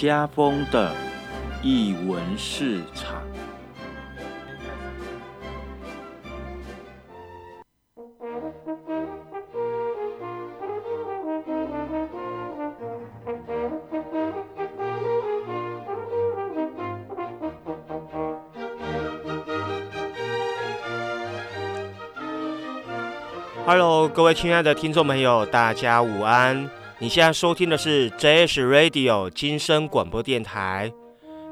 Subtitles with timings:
[0.00, 0.94] 家风的
[1.62, 3.20] 译文市场。
[23.66, 26.79] Hello，各位亲爱的听众朋友，大家午安。
[27.02, 30.92] 你现在收听的是 JS Radio 金声广播电台，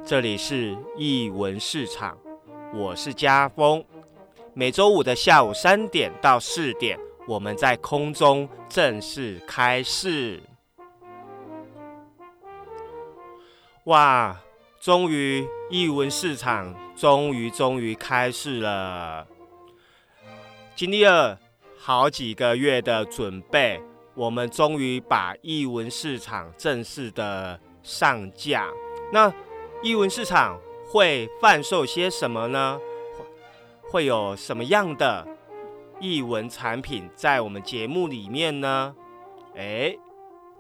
[0.05, 2.19] 这里是译文市场，
[2.75, 3.83] 我是家峰。
[4.53, 10.43] 每周五的下午三点到四点，我们在空中正式开市。
[13.85, 14.39] 哇，
[14.79, 19.27] 终于译文市场终于终于开市了，
[20.77, 21.39] 经历了。
[21.81, 23.81] 好几个月的准备，
[24.19, 28.69] 我们终于把译文市场正式的上架。
[29.13, 29.33] 那
[29.81, 30.59] 译文市场
[30.91, 32.81] 会贩售些什么呢？
[33.91, 35.25] 会有什么样的
[36.01, 38.93] 译文产品在我们节目里面呢？
[39.55, 39.97] 哎，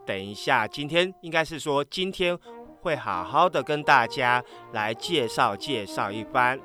[0.07, 2.39] 等一下，今天应该是说今天
[2.81, 4.41] 会好好的跟大家
[4.73, 6.61] 来介绍介绍一番。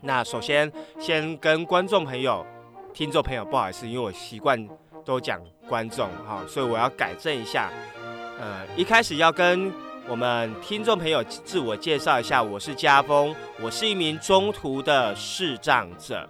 [0.00, 2.44] 那首先先跟观众朋友。
[2.94, 4.68] 听众朋友，不好意思，因为我习惯
[5.04, 7.72] 都讲观众哈，所以我要改正一下。
[8.38, 9.72] 呃，一开始要跟
[10.06, 16.28] 我们听众朋友自我介绍一下，我是家峰，我是一名中途的视障者。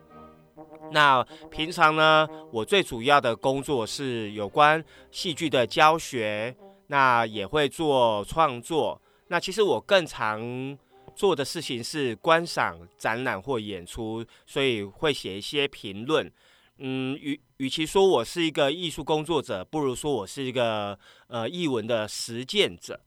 [0.93, 6.55] 那平常呢，我最主要的工作是有关戏剧的教学，
[6.87, 9.01] 那也会做创作。
[9.29, 10.79] 那其实我更常
[11.17, 16.31] 做的事情是观赏展览或演出，所以会写一些评论。
[16.79, 20.99] 嗯，与与其说我是一个艺术工作者，不如说我是一个
[21.29, 23.01] 呃译文的实践者。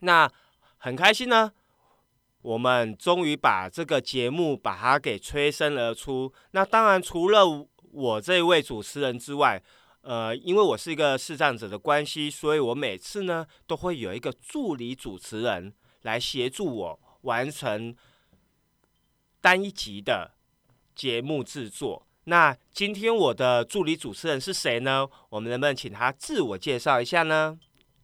[0.00, 0.30] 那
[0.76, 1.50] 很开心呢，
[2.42, 6.30] 我们终于把这个节目把它给催生而出。
[6.50, 9.62] 那当然，除了我这位主持人之外，
[10.02, 15.72] 呃，因为我是一个视障者的关系，所以我每次呢都会有一个助理主持人
[16.02, 17.96] 来协助我完成
[19.40, 20.34] 单一集的
[20.94, 22.05] 节目制作。
[22.28, 25.06] 那今天我的助理主持人是谁呢？
[25.28, 27.56] 我们能不能请他自我介绍一下呢？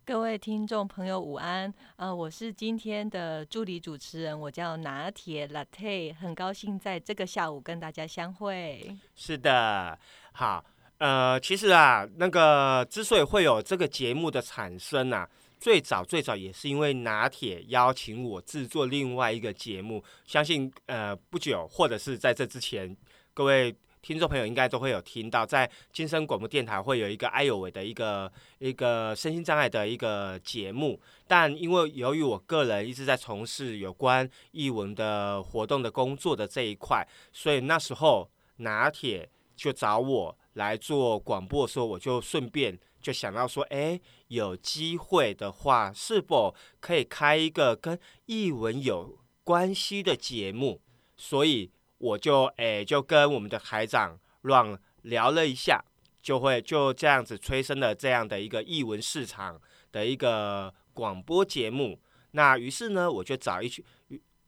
[0.05, 1.75] 各位听众朋友，午安！
[1.97, 8.97] 呃，我是今天的助理主持人，我叫拿铁 Latte，很高兴在这个下午跟大家相会。
[9.16, 9.99] 是的，
[10.31, 10.65] 好，
[10.99, 15.28] 呃，其实啊，那个之所以会有这个节目的产生啊，
[15.59, 22.97] 最早最早也是因为拿铁邀请我制作另外一个节目，相信呃不久或者是在这之前，
[23.34, 23.75] 各位。
[24.02, 47.96] 听众朋友应该都会有听到，在金声广播电台会有一个艾有为的一个一个身心障碍的一个节目，但因为由于我个人一直在从事有关译文的活动的工作的这一块，所以那时候拿铁就找我来做广播的时候，我就顺便就想到说，哎，有机会的话，是否可以开一个跟
[48.26, 50.80] 译文有关系的节目？
[51.16, 51.70] 所以。
[52.02, 55.80] 我就诶，就跟我们的台长乱聊了一下，
[56.20, 59.60] 就会就这样子催生了这样的一个译文市场
[59.92, 62.00] 的一个广播节目。
[62.32, 63.84] 那于是呢，我就找一群，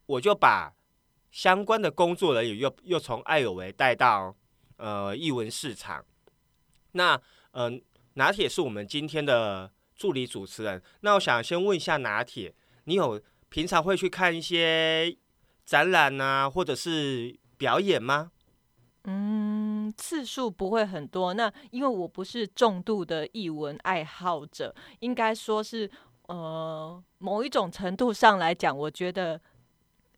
[0.06, 0.74] 我就把
[1.30, 4.34] 相关的工作人员又又从爱有为带到
[4.78, 6.04] 呃译文市场。
[6.90, 7.20] 那
[7.52, 7.80] 嗯，
[8.14, 10.82] 拿铁是我们今天的助理主持人。
[11.02, 12.52] 那我想先问一下拿铁，
[12.86, 15.16] 你有平常会去看一些
[15.64, 17.38] 展览啊，或者是？
[17.64, 18.30] 表演吗？
[19.04, 21.32] 嗯，次数不会很多。
[21.32, 25.90] 那因为我不是重度的译文爱好者，应该说是
[26.26, 29.40] 呃某一种程度上来讲，我觉得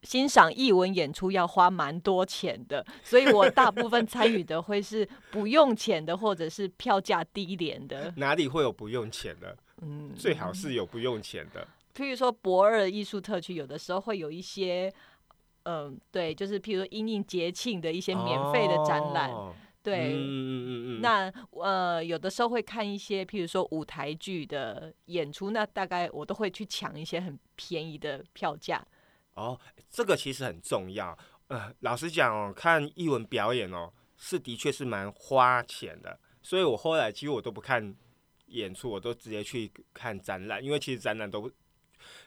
[0.02, 8.12] 欣赏译文演出要花蛮多钱的，所以我大部分参与的会是不用钱的，或者是票价低廉的。
[8.18, 9.56] 哪里会有不用钱的？
[9.82, 11.68] 嗯，最好是有不用钱的。
[11.94, 14.92] 譬如说博二艺术特区，有的时候会有一些。
[15.68, 19.30] 嗯，对，就是譬如说因应节庆的一些免费的展览，
[19.82, 28.80] 对，嗯嗯嗯嗯，那呃有的时候会看一些譬如说舞台剧的演出，那大概我都会去抢一些很便宜的票价。
[29.34, 29.58] 哦，
[29.90, 31.18] 这个其实很重要。
[31.48, 37.92] 呃，老实讲哦，看艺文表演哦，是的确是蛮花钱的，所以我后来其实我都不看
[38.46, 41.50] 演出，我都直接去看展览，因为其实展览都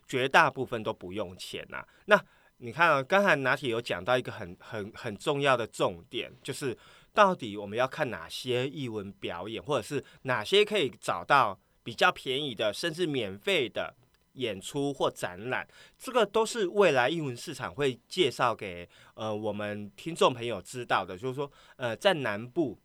[0.07, 1.85] 绝大部分都不用钱呐。
[2.05, 2.21] 那
[2.61, 6.77] 你看啊，刚才拿铁有讲到一个很很很重要的重点，就是
[7.13, 13.95] 到底我们要看哪些译文表演，或者是哪些可以找到比较便宜的，甚至免费的
[14.33, 15.65] 演出或展览，
[15.97, 21.17] 这个都是未来英文市场会介绍给呃我们听众朋友知道的。
[21.17, 22.77] 就是说，呃，在南部，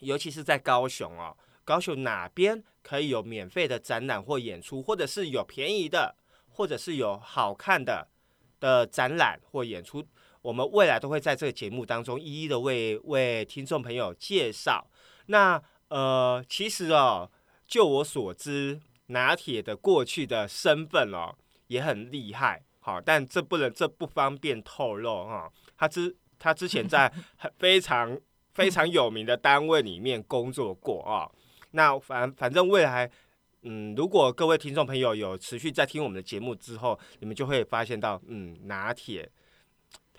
[0.00, 6.16] 尤其是在高雄哦，高雄哪边可以有免费的展览或演出，或者是有便宜的，
[6.48, 8.08] 或者是有好看的
[8.60, 10.04] 的展览或演出，
[10.42, 14.86] 我们未来都会在这个节目当中一一的为为听众朋友介绍。
[15.26, 17.30] 那呃，其实哦，
[17.66, 18.80] 就我所知。
[19.10, 21.34] 拿铁的过去的身份哦
[21.68, 25.50] 也很厉害，好，但这不能这不方便透露哈。
[25.78, 28.20] 他之他之前在 很非常
[28.52, 31.24] 非常有名的单位里面工作过啊。
[31.70, 33.10] 那反反正未来，
[33.62, 39.30] 嗯，如果各位听众朋友有持续在听我们的节目之后，你们就会发现到，嗯，拿铁。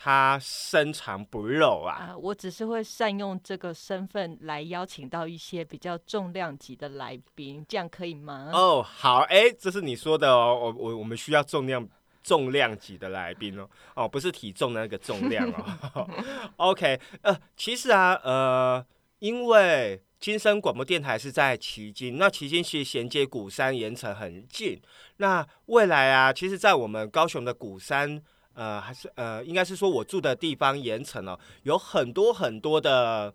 [0.01, 2.15] 他深藏不露啊！
[2.17, 8.49] 我只是会善用这个身份来邀请到一些比较重量级的来宾，这样可以吗？
[8.53, 11.85] 哦，好，哎，这是你说的哦，我我我们需要重量
[12.23, 16.09] 重量级的来宾哦，哦，不是体重的那个重量哦。
[16.55, 18.85] OK，呃，其实啊，呃，
[19.19, 24.81] 因为金声广播电台是在旗津，那旗津其实衔接鼓山盐城很近，
[25.17, 28.21] 那未来啊，其实，在我们高雄的鼓山。
[28.55, 33.33] 呃，还是呃，应该是说我住的地方盐城哦，有很多很多的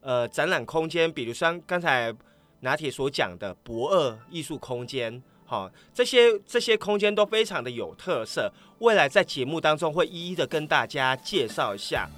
[0.00, 2.10] 呃展览空间，比如像刚才
[2.60, 8.50] 拿铁所讲的博二艺术空间，好，这些这些空间都非常的有特色。
[8.78, 12.08] 未来在节目当中会一一的跟大家介绍一下。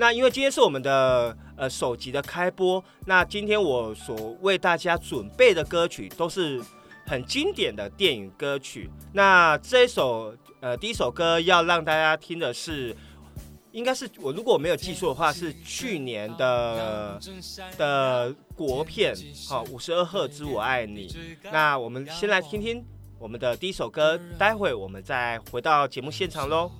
[0.00, 6.58] 那因为今天是我们的呃首集的开播，那今天我所为大家准备的歌曲都是
[7.06, 8.90] 很经典的电影歌曲。
[9.12, 10.34] 那这一首。
[10.62, 12.94] 呃，第一首歌要让大家听的是，
[13.72, 17.18] 应该是我如果我没有记错的话，是去年的
[17.78, 19.14] 的国片，
[19.48, 21.08] 好，五十二赫兹我爱你。
[21.50, 22.84] 那我们先来听听
[23.18, 26.70] 我们的第一首歌，待会我们再回到节目现场喽。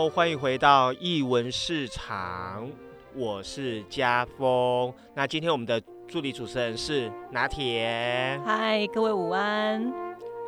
[0.00, 2.66] Hello，欢迎回到译文市场，
[3.14, 4.90] 我是家峰。
[5.14, 8.40] 那今天我们的助理主持人是拿铁。
[8.46, 9.92] 嗨，各位午安。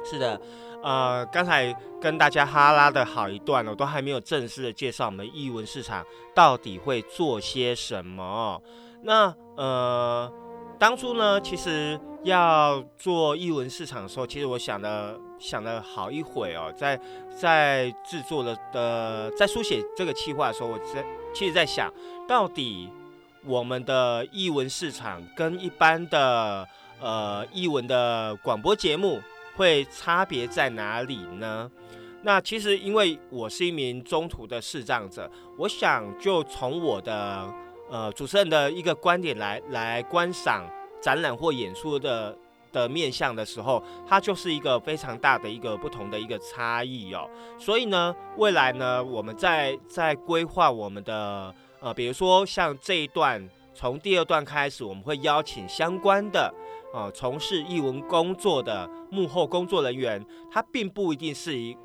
[0.07, 0.41] 是的，
[0.83, 1.71] 呃，刚才
[2.01, 6.03] 跟大家哈拉的好一段我，都还没有正式的介绍我们译文市场
[6.35, 8.59] 到底会做些什么。
[9.03, 10.33] 那呃，
[10.79, 15.21] 当初呢，其实要做译文市场的时候，其实我想的。
[15.43, 16.99] 想了好一会哦，在
[17.37, 21.05] 在制作的的在书写这个企划的时候，我在
[21.35, 21.93] 其实在想
[22.29, 22.89] 到底
[23.45, 26.67] 我们的译文市场跟一般的
[27.01, 29.21] 呃译文的广播节目
[29.57, 31.69] 会差别在哪里呢？
[32.23, 35.29] 那其实因为我是一名中途的视障者，
[35.59, 37.53] 我想就从我的
[37.91, 40.65] 呃主持人的一个观点来来观赏
[41.01, 42.39] 展览或演出的。
[42.73, 47.29] 的面向的时候，它就是一个非常大的一个不同的一个差异哦。
[47.59, 56.53] 所以呢，未来呢，我们在在规划我们的呃，比如说像这一段，从第二段开始，我们会邀请相关的
[56.95, 61.77] 呃从事译文工作的幕后工作人员，他并不一定是一。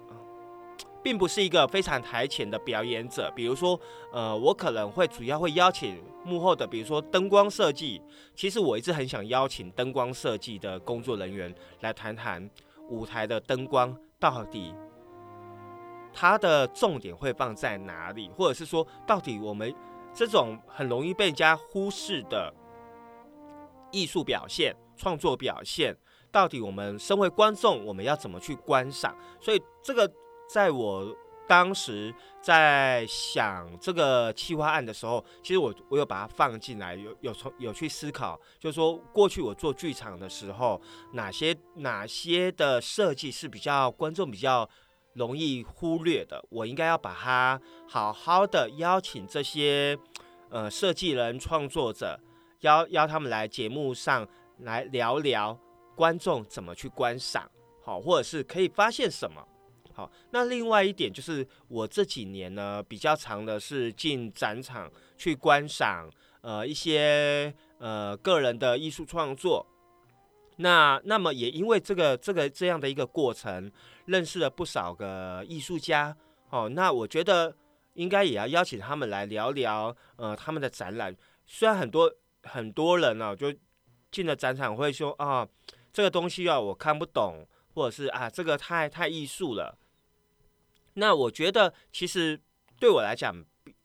[1.04, 3.80] 并不是一个非常台前的表演者，比如说，
[4.12, 8.02] 呃，我可能会主要会邀请幕后的，比如说灯光设计。
[8.36, 12.50] 其实我一直很想邀请灯光设计的工作人员来谈谈
[12.90, 14.76] 舞台的灯光到底
[16.14, 19.74] 它的重点会放在哪里，或者是说，到底我们
[20.14, 22.54] 这种很容易被人家忽视的
[23.92, 25.96] 艺术表现、创作表现，
[26.32, 29.16] 到底我们身为观众，我们要怎么去观赏？
[29.40, 30.12] 所以这个。
[30.48, 31.16] 在我
[31.48, 40.82] 当时在想这个企划案的时候，其实我我有把它放进来，有有从有去思考，就是说过去我做剧场的时候，
[41.14, 44.70] 哪些哪些的设计是比较观众比较
[45.14, 49.98] 容易忽略的，我应该要把它好好的邀请这些
[50.50, 52.20] 呃设计人创作者，
[52.60, 54.28] 邀邀他们来节目上
[54.60, 55.58] 来聊聊
[55.96, 57.50] 观众怎么去观赏，
[57.84, 59.42] 好，或者是可以发现什么。
[59.98, 66.08] 好，那另外一点就是我这几年呢比较长的是进展场去观赏，
[66.42, 69.66] 呃一些呃个人的艺术创作。
[70.58, 73.72] 那那么也因为这个这个这样的一个过程，
[74.06, 76.16] 认识了不少个艺术家。
[76.52, 77.58] 哦，那我觉得
[77.96, 81.16] 应该也要邀请他们来聊聊，呃他们的展览。
[81.48, 82.14] 虽然很多
[82.44, 83.52] 很多人呢就
[84.12, 85.48] 进了展场会说啊。
[85.94, 89.76] 这个东西啊我看不懂，或者是啊这个太太艺术了。
[90.98, 92.40] 那我觉得其实
[92.80, 93.44] 对我来讲，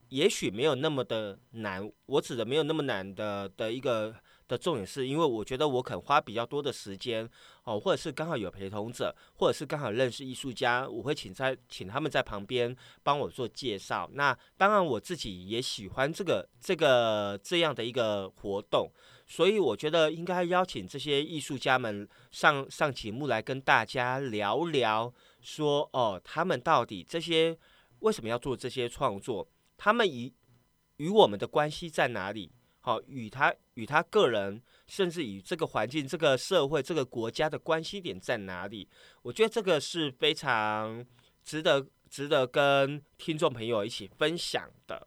[0.08, 1.90] 也许没有那么的难。
[2.06, 4.14] 我指的没有那么难的的一个。
[4.48, 7.26] 的重点是因为我觉得我肯花比较多的时间
[7.64, 14.10] 哦，或者是刚好有陪同者，或者是刚好认识艺术家，我会请在请他们在旁边帮我做介绍。
[14.12, 18.90] 那当然我自己也喜欢这个这个这样的一个活动，
[19.26, 25.10] 所以我觉得应该邀请这些艺术家们上上节目来跟大家聊聊，
[25.42, 27.58] 说哦，他们到底这些
[27.98, 29.46] 为什么要做这些创作？
[29.76, 30.32] 他们与
[30.96, 32.52] 与我们的关系在哪里？
[32.80, 38.88] 好，与他与他个人，甚至与这个环境、这个社会、这个国家的关系点在哪里？
[39.22, 41.04] 我觉得这个是非常
[41.44, 45.06] 值得、值得跟听众朋友一起分享的。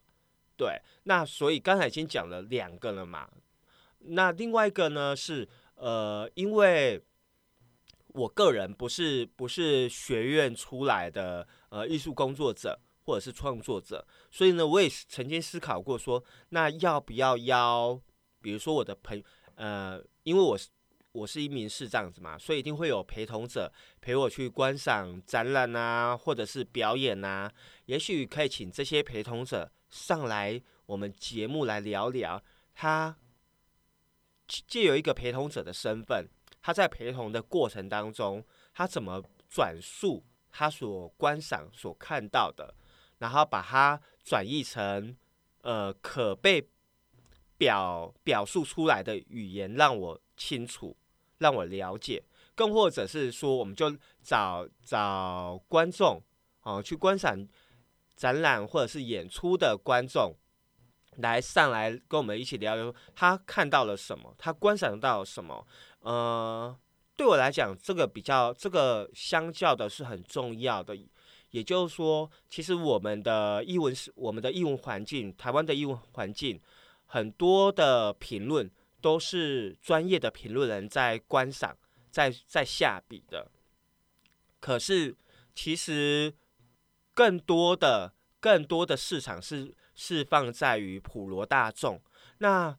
[0.56, 3.28] 对，那所以刚才已经讲了两个了嘛。
[3.98, 7.02] 那另外一个呢是，呃，因为
[8.16, 12.80] 我个人不是不是学院出来的呃艺术工作者。
[13.06, 18.02] 或者是创作者，所以呢，我也曾经思考过说，那要不要邀，
[18.42, 19.22] 比如说我的朋，
[19.54, 20.70] 呃，因为我是
[21.12, 27.48] 我是一名视障子嘛，所以一定会有陪同者陪我去观赏展览啊，或者是表演啊，
[27.84, 32.42] 也许可以请这些陪同者上来我们节目来聊聊，
[32.74, 33.16] 他
[34.48, 36.28] 借有一个陪同者的身份，
[36.66, 38.44] 他在陪同的过程当中，
[38.74, 42.74] 他怎么转述他所观赏所看到的。
[43.18, 45.16] 然后把它转译成，
[45.62, 46.68] 呃，可被
[47.56, 50.96] 表表述出来的语言，让我清楚，
[51.38, 52.20] 让我了解。
[52.56, 56.20] 更或者是说，我们就找找观众，
[56.62, 57.46] 哦，去观赏
[58.16, 60.34] 展览或者是演出的观众，
[61.18, 65.64] 来上来跟我们一起聊聊，他看到了什么，他观赏到什么。
[66.00, 66.76] 呃，
[67.16, 70.96] 对我来讲，这个比较，这个相较的是很重要的。
[71.50, 76.60] 也就是说，其实我们的译文是我们的译文环境，台湾的译文环境，
[77.06, 81.76] 很多的评论都是专业的评论人在观赏，
[82.10, 83.50] 在在下笔的。
[84.60, 85.16] 可是，
[85.54, 86.34] 其实
[87.14, 92.02] 更多的更多的市场是是放在于普罗大众。
[92.38, 92.76] 那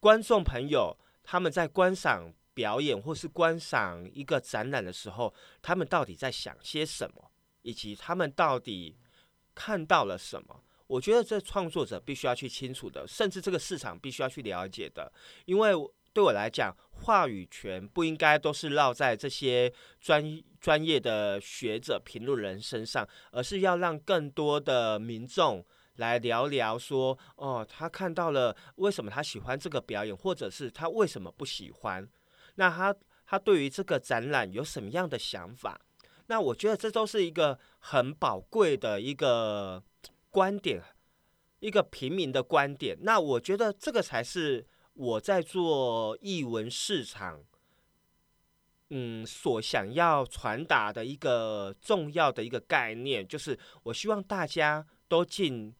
[0.00, 7.30] 观众朋友他们在观赏表演或是观赏一个展览的时候，他们到底在想些什么？
[7.62, 8.96] 以及他们到底
[9.54, 10.64] 看到了什么？
[10.88, 15.12] 我觉得这创作者必须要去清楚的，甚至这个市场必须要去了解的。
[15.44, 15.70] 因为
[16.12, 25.64] 对我来讲，话语权不应该都是落在这些专专业的学者、评论人身上，而是要让更多的民众
[25.96, 32.08] 来聊聊说：哦，他看到了为什么他喜欢这个表演，或者是他为什么不喜欢？
[32.58, 35.80] 那他他对于这个展览有什么样的想法？
[36.26, 39.82] 那我觉得这都是一个很宝贵的一个
[40.28, 40.82] 观点，
[41.60, 42.98] 一个平民的观点。
[43.02, 47.42] 那我觉得这个才是我在做译文市场，
[48.90, 55.72] 嗯，所想要传达的一个重要的一个概念，就是我希望大家都进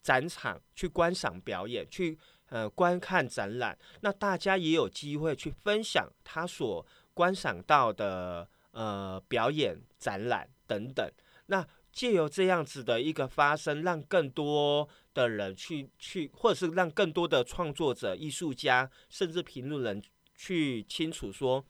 [0.00, 2.18] 展场去观赏表演，去
[2.54, 3.76] 呃观看展览。
[4.00, 8.48] 那大家也有机会去分享他所观赏到的。
[8.76, 11.08] 呃，表演、展览等等，
[11.46, 20.02] 那借由这样子的一个发生，让更多的人去去，或者是让更多的创作者、艺术家，甚至评论人
[20.34, 21.64] 去清楚说，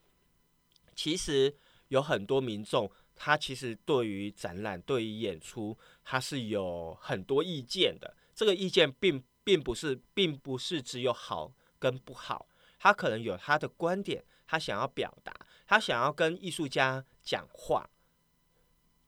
[0.97, 1.55] 其实
[1.89, 8.17] 有很多民众，他其实对于展览、对于演出，他是有很多意见的。
[8.35, 12.49] 这个意见并并不是，并不是只有好跟不好，
[12.79, 15.33] 他可能有他的观点，他想要表达。
[15.67, 17.89] 他想要跟艺术家讲话，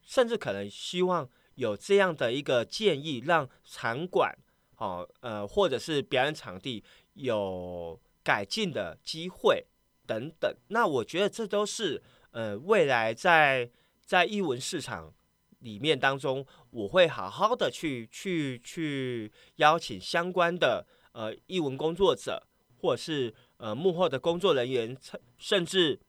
[0.02, 4.35] 甚至可能希望有这样的一个建议，让场馆
[4.76, 9.66] 哦呃或者是表演场地有改进的机会
[10.07, 10.57] 等等。
[10.69, 13.71] 那我觉得这都是呃未来在
[14.02, 15.12] 在艺文市场
[15.58, 22.46] 里面当中，我会好好的去去去邀请相关的呃艺文工作者，
[22.78, 24.96] 或者是呃幕后的工作人员，
[25.38, 26.00] 甚至。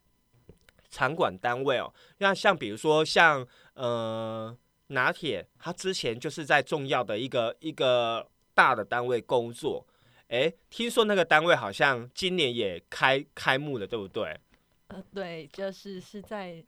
[0.89, 9.85] 场馆单位哦，那像比如说像呃拿铁，他之前就是在重要的一个一个大的单位工作，
[10.29, 14.39] 哎，听说那个单位好像今年也开开幕了，对不对？
[14.87, 16.63] 呃，对，就是是在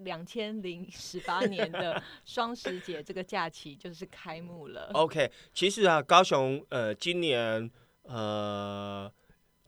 [0.00, 4.90] 两千零十八年的双十节这个假期就是开幕了。
[4.94, 7.70] OK，其实啊，高雄呃今年
[8.02, 9.12] 呃。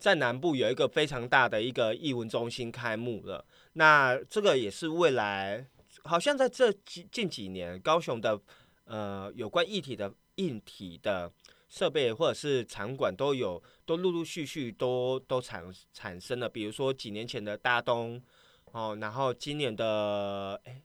[0.01, 3.45] 在南部有一个非常大的一个艺文中心开幕了。
[3.73, 5.67] 那这个也是未来，
[6.05, 8.41] 好像在这几近几年，高雄的
[8.85, 11.33] 呃有关一体的硬体的
[11.69, 16.49] 设备或者是场馆都有，都陆陆续续都都产产生了。
[16.49, 18.23] 比如说几年前的大东
[18.73, 20.83] 哦，然后今年的哎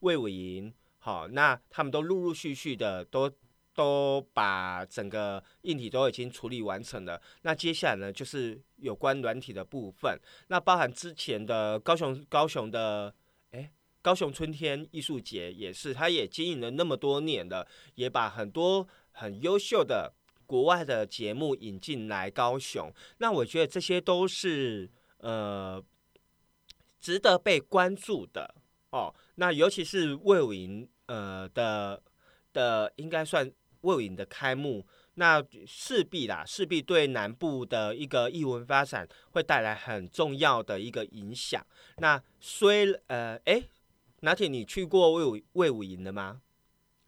[0.00, 3.30] 魏武营，好，那他们都陆陆续续的都。
[3.76, 10.18] 都把整个硬体都已经处理完成了，那接下来呢，就是有关软体的部分。
[10.48, 13.14] 那包含之前的高雄高雄的，
[13.50, 20.10] 诶，高雄春天艺术节也是，他也经营了那么多年了，也把很多很优秀的
[20.46, 22.90] 国外的节目引进来高雄。
[23.18, 25.84] 那我觉得这些都是呃
[27.06, 28.52] 值得被关注的
[28.90, 29.14] 哦。
[29.36, 32.02] 那尤其是魏武营呃的
[32.52, 33.48] 的，应该算。
[33.82, 34.84] 魏武营的开幕，
[35.14, 41.64] 那势必啦，势必对南部的一个艺文发展会带来很重要的一个影响。
[41.98, 43.62] 那虽呃，哎，
[44.22, 46.40] 拿铁，你去过魏武魏武营的吗？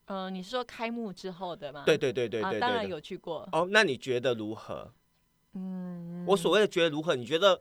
[0.04, 1.82] 呃，你是说开幕之后的吗？
[1.84, 3.48] 对对对对对，当然有去过。
[3.50, 4.92] 哦，那你觉得如何？
[5.54, 7.16] 嗯，我所谓的觉得如何？
[7.16, 7.60] 你觉得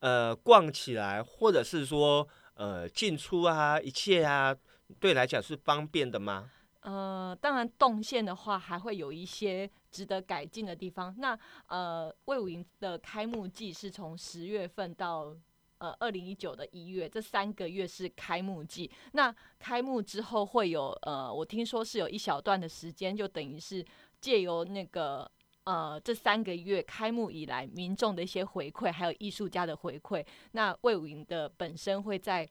[0.00, 4.54] 呃，逛起来，或者是说呃，进出啊，一切啊，
[5.00, 6.50] 对来讲是方便的吗？
[6.80, 11.14] 呃，当然动线的话，还会有一些值得改进的地方。
[11.18, 11.36] 那
[11.66, 15.36] 呃，魏武营的开幕季是从十月份到
[15.78, 18.88] 呃二零一九的一月，这三个月是开幕季。
[19.12, 23.84] 那开幕之后会有呃，我听说是有一小段的时间，就等于是
[24.20, 25.28] 借由那个
[25.66, 32.48] 呃这三个月开幕以来民众的一些回馈，还有艺术家的回馈，那魏武营的本身会在。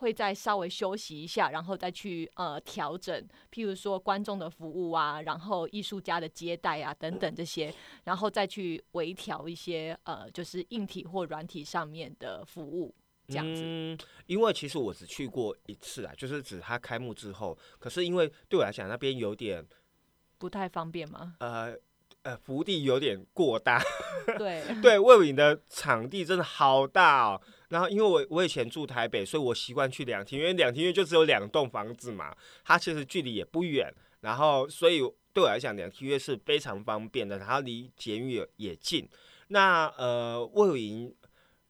[0.00, 3.14] 会再稍微休息一下，然后再去呃调整，
[3.52, 7.70] 譬如说观众的服务啊，然后艺术家的接待啊等等这些，
[8.04, 12.94] 然后再去微调一些呃就是硬体或软体上面的服务
[13.28, 13.60] 这样子。
[13.62, 19.62] 嗯，因为其实我只去过一次啊，就是指它开幕之后，可是因为对我来讲那边有点
[20.38, 21.36] 不太方便吗？
[21.40, 21.76] 呃
[22.22, 23.82] 呃，福地有点过大。
[24.36, 27.40] 对对，魏武营的场地真的好大哦。
[27.70, 33.92] 然后，因为我我以前住台北，所以我习惯去两厅，因为两厅院就只有两栋房子嘛，它其实距离也不远。
[34.20, 34.98] 然后，所以
[35.32, 39.08] 对我来讲，两厅院是非常方便的，然后离捷运也也近。
[39.48, 41.14] 那呃，魏武营，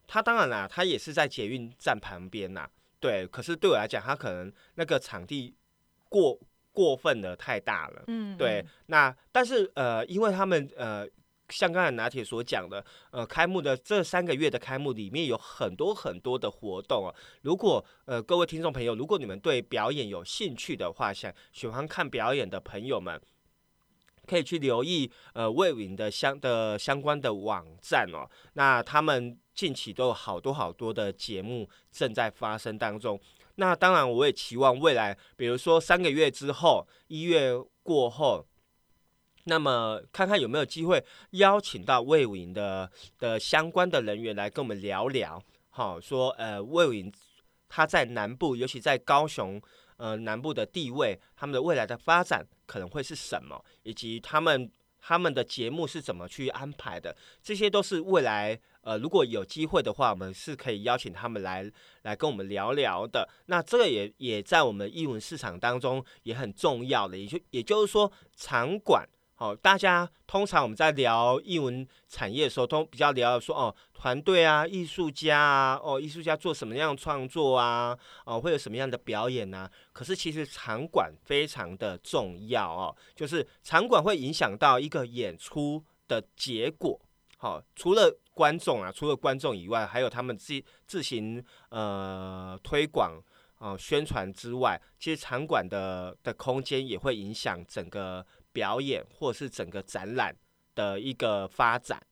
[0.08, 3.26] 它当然啦，它也是在捷运站旁边呐，对。
[3.26, 5.54] 可是对我来讲，它可能那个场地
[6.08, 6.38] 过
[6.72, 8.64] 过分的太大了，嗯，对。
[8.86, 11.08] 那但是呃，因为他们呃。
[11.52, 17.12] 像刚才拿铁所讲的，呃，开幕的这三个月的开幕里面有很多很多的活动啊。
[17.42, 23.20] 如果呃各位听众朋友，如果你们对表演有兴趣的话，想喜欢看表演的朋友们，
[24.28, 28.30] 可以去留意呃魏云的相的相关的网站哦。
[28.52, 33.20] 那他们近期都有好多好多的节目正在发生当中。
[33.60, 38.46] 那当然，我也期望未来，比如说三个月之后，一月过后。
[39.44, 47.12] 那么看看有没有机会邀请到魏武营的的相关的人员来跟我们聊聊，好说呃魏武营
[47.68, 49.60] 他在南部，尤其在高雄
[49.96, 54.70] 呃南部的地位，他们的未来的发展可能会是什么，以及他们
[55.00, 61.70] 他们的节目是怎么去安排的，这些都是未来呃如果有机会的话，我们是可以邀请他们来
[62.02, 63.28] 来跟我们聊聊的。
[63.46, 69.08] 那这个也也在我们艺文市场当中也很重要的，也就也就是说场馆。
[69.34, 79.70] 好，大家通常我们在聊艺文产业的时候，都比较聊说哦，团队啊，艺术家啊，哦，艺术家做什么样的创作啊，哦，会有什么样的表演啊？
[79.94, 87.00] 可是其实场馆非常的重要哦，就是场馆会影响到一个演出的结果。
[87.40, 93.20] 好，除了观众啊，除了观众以外，还有他们自自行呃推广
[93.58, 98.24] 啊宣传之外，其实场馆的的空间也会影响整个。
[98.52, 100.36] 表演或是整个展览
[100.74, 102.04] 的一个发展，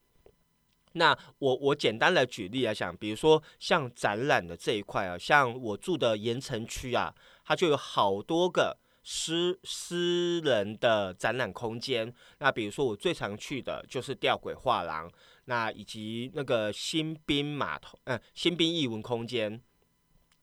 [0.93, 7.12] 那我我简单的举例来讲，比如说像展览的这一块啊，像我住的盐城区啊，
[7.45, 8.79] 它就有好多个
[9.11, 12.12] 私私人的展览空间。
[12.40, 15.11] 那比如说我最常去的就是吊轨画廊，
[15.47, 19.59] 那以及那个新兵码头，嗯，新兵艺文空间。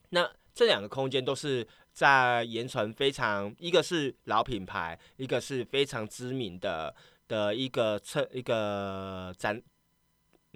[0.09, 1.67] 那这两个空间都是。
[1.95, 6.93] 在盐城非常，一个是老品牌，一个是非常知名的
[7.25, 9.63] 的一个测一个展，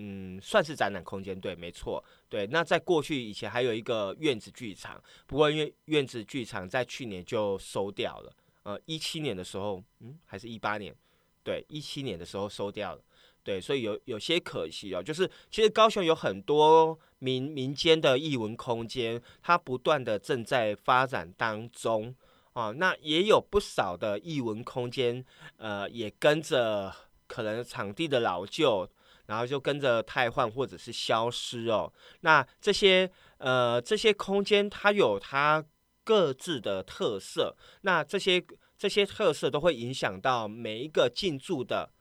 [0.02, 2.48] 嗯，算是展览空间，对，没错，对。
[2.48, 8.34] 那在过去以前还有一个院子剧场，不过因院子剧场在去年就收掉了，
[8.64, 10.96] 呃，一七年的时候，嗯，还是一八年，
[11.44, 13.02] 对，一七年的时候收掉了，
[13.44, 22.16] 对，所以有有些可惜哦，就是其实高雄有很多民民间的艺文空间，它不断的正在发展当中。
[22.54, 25.24] 啊，那也有不少的艺文空间，
[25.58, 26.94] 呃，也跟着
[27.28, 28.90] 可能场地的老旧，
[29.30, 31.90] 然后就跟着汰换或者是消失哦。
[32.20, 35.64] 那这些呃这些空间，它有它
[36.04, 38.44] 各自的特色，那这些。
[38.80, 41.92] 这些特色都会影响到每一个进驻的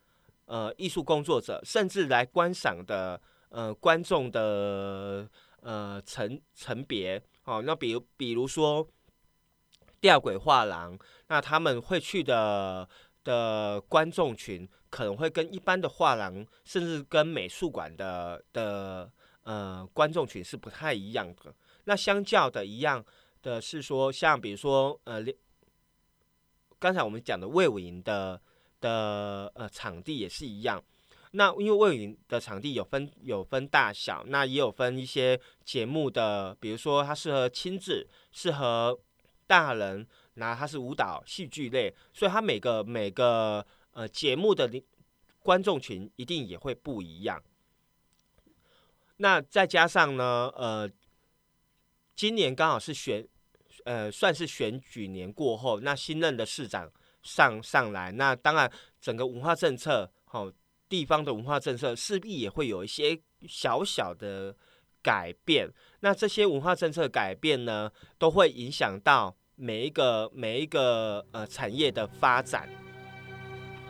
[0.45, 5.29] 呃艺术工作者，甚至来观赏的呃观众的
[5.61, 7.61] 呃层层别哦。
[7.67, 8.87] 那比如比如说
[10.01, 12.89] 吊轨画廊，那他们会去的
[13.25, 19.11] 的观众群可能会跟一般的画廊，甚至跟美术馆的的
[19.43, 21.55] 呃观众群是不太一样的。
[21.85, 23.05] 那相较的一样
[23.43, 25.25] 的是说，像比如说呃。
[26.81, 28.41] 刚才我们讲的魏武营的
[28.81, 30.81] 的呃场地也是一样，
[31.33, 38.97] 那因为魏武营的场地有分有分大小，那也有分一些节目的，比如说它适合亲子，适合
[39.45, 43.67] 大人，那它是舞蹈戏剧类，所以它每个每个
[43.99, 44.71] 呃节目的
[45.41, 47.43] 观众群一定也会不一样。
[49.17, 50.89] 那再加上呢，呃，
[52.15, 53.27] 今年刚好是选。
[53.85, 56.91] 呃，算是选举年过后，那新任的市长
[57.23, 60.53] 上上来，那当然整个文化政策，好
[60.91, 64.55] 地方的文化政策势必也会有一些小小的
[65.01, 65.73] 改变。
[66.01, 72.69] 那这些文化政策改变呢，都会影响到每一个每一个呃产业的发展。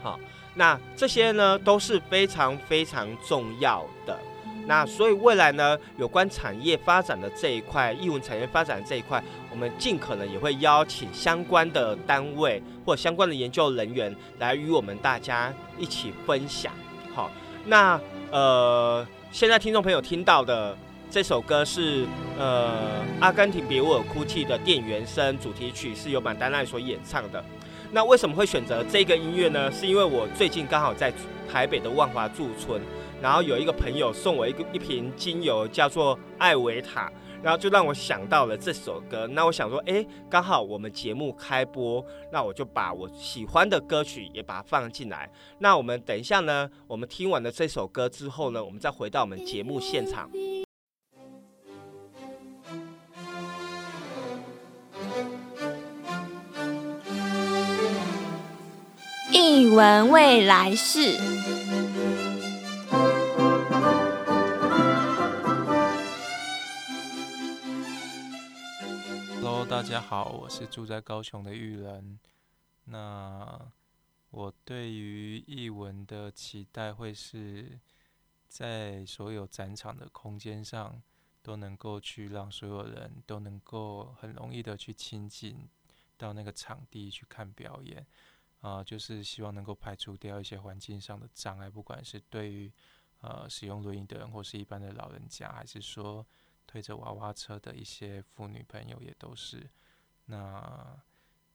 [0.02, 0.18] 好，
[0.54, 4.18] 那这些呢都是非常非常重要的。
[4.66, 16.70] 那所以未来呢，有关产业发展的这一块，艺文产业发展这一块，我们尽可能也会邀请相关的单位或相关的研究人员来与我们大家一起分享。
[17.14, 17.30] 好，
[17.64, 17.98] 那
[18.30, 20.76] 呃，现在听众朋友听到的
[21.10, 22.06] 这首歌是
[22.38, 27.42] 呃《阿根廷别为我哭泣》的电原声主题曲，是由满丹奈所演唱的。
[27.90, 29.70] 那为什么会选择这个音乐呢？
[29.72, 31.12] 是因为我最近刚好在
[31.50, 32.80] 台北的万华驻村。
[33.20, 37.10] 然后有一个朋友送我一个一瓶精油，叫做艾维塔，
[37.42, 39.26] 然后就让我想到了这首歌。
[39.26, 45.28] 那我想说，哎，刚好我们节目开播，那我就把我喜欢的歌曲也把它放进来。
[45.58, 50.30] 那我们等一下呢，我们听完了这首歌之后呢，我们再回到我们节目现场。
[59.58, 61.18] 译文未来事。
[69.34, 69.66] Hello，。
[69.66, 72.20] 大家好，我是住在高雄的玉人。
[72.84, 73.60] 那
[74.30, 77.80] 我对于译文的期待会是
[78.46, 81.02] 在所有展场的空间上
[81.42, 85.68] 都能够去让所有人都能够很容易的去亲近
[86.16, 88.06] 到那个场地去看表演
[88.60, 92.72] 啊，就是希望能够排除掉一些环境上的障碍，不管是对于
[93.20, 96.26] 呃使用轮椅的人或是一般的老人家，还是说。
[96.70, 99.70] 推着娃娃车的一些妇女朋友也都是，
[100.26, 101.02] 那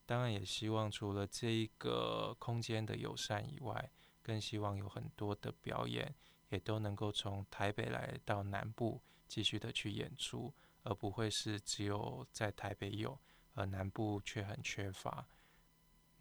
[0.07, 3.91] 当然也希望除了这一个空间的友善以外，
[4.23, 6.15] 更希望有很多的表演
[6.49, 13.15] 也都能够从台北来到南部继续的去演出，而不会是只有在台北有，
[13.53, 15.27] 而南部却很缺乏。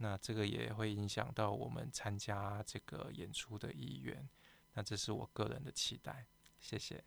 [0.02, 4.28] 那这个也会影响到我们参加这个演出的意愿。
[4.74, 6.26] 那这是我个人的期待，
[6.58, 7.04] 谢谢。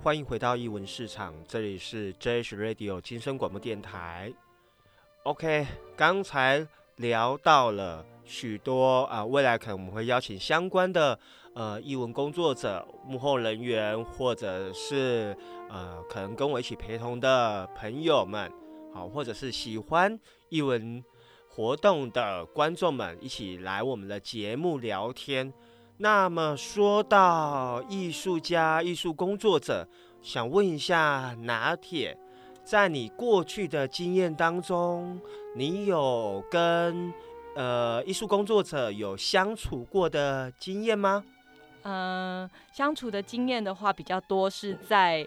[0.00, 4.32] 欢迎回到译文市场，这里是 JH Radio 金声广播电台。
[5.24, 5.66] OK，
[5.96, 6.64] 刚才
[6.94, 11.18] 聊到了许多啊，未来可能我们会邀请相关的
[11.54, 15.36] 呃译文工作者、幕后人员，或者是
[15.70, 18.52] 呃可能跟我一起陪同的朋友们，
[18.92, 21.02] 好，或者是喜欢译文
[21.48, 25.52] 活动的观众们，一起来我们的节目聊天。
[25.98, 29.88] 那么说到艺术家、艺术工作者，
[30.20, 32.18] 想问一下拿铁，
[32.64, 35.18] 在你过去的经验当中，
[35.54, 37.10] 你有跟
[37.56, 41.24] 呃艺术工作者有相处过的经验吗？
[41.82, 45.26] 嗯，相处的经验的话，比较多是在。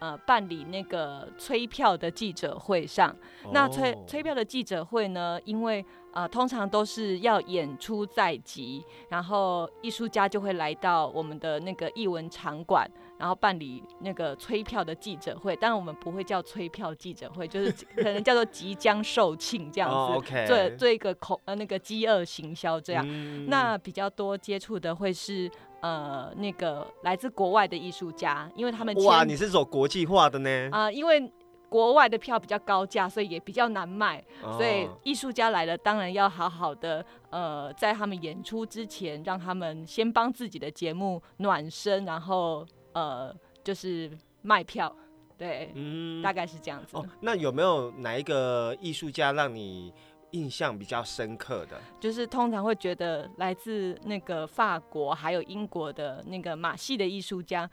[0.00, 3.16] 呃，办理那个催票的记者会上，
[3.52, 15.54] 那催催票的记者会呢，因为呃，通常都是要演出在即，然后艺术家就会来到我们的那个艺文场馆，然后办理那个催票的记者会。
[15.56, 23.04] 当然我们不会叫催票记者会，就是 可能叫做即将售罄这样子，做做一个口呃那个饥饿行销这样。
[23.08, 25.50] 嗯那比较多接触的会是
[25.80, 31.30] 呃那个来自国外的艺术家，因为他们哇，你是走国际化的呢，啊、因为
[31.68, 34.24] 国外的票比较高价，所以也比较难卖。
[34.42, 44.10] 所以哦艺术家来了，当然要好好的呃，在他们演出之前，让他们先帮自己的节目暖身，然后呃就是
[44.42, 44.94] 卖票，
[45.36, 46.96] 对，嗯大概是这样子。
[46.96, 49.92] 哦，那有没有哪一个艺术家让你
[50.30, 51.80] 印象比较深刻的？
[52.00, 57.70] 就是通常会觉得来自那个法国还有英国的那个马戏的艺术家，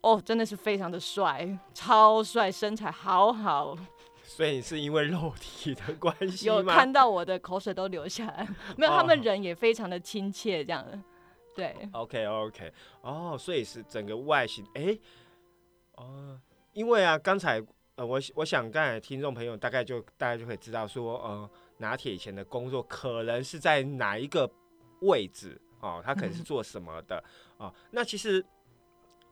[0.00, 3.76] 哦，真的是非常的帅，超帅，身材好好，
[4.22, 6.56] 所以是因为肉体的关系吗？
[6.56, 8.46] 有看到我的口水都流下来。
[8.76, 10.98] 没有，他们哦人也非常的亲切，这样的，
[11.58, 11.88] 对。
[11.90, 14.96] OK OK，哦，所以是整个外形，哎、
[15.96, 16.40] 哦，
[16.72, 17.60] 因为啊，刚才
[17.96, 24.48] 呃，我我想刚才听众朋友大概就大家就可以知道说，呃，拿铁以前的工作可能是在哪一个
[25.00, 27.24] 位置哦，他可能是嗯 做什么的
[27.56, 27.74] 哦。
[27.90, 28.44] 那其实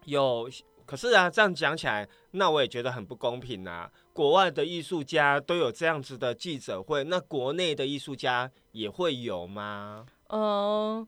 [0.07, 0.51] 有，
[0.85, 3.89] 可是啊，这样讲起来，那我也觉得很不公平啊。
[4.12, 10.07] 国外的艺术家都有这样子的记者会，那国内的艺术家也会有吗？
[10.29, 11.07] 嗯、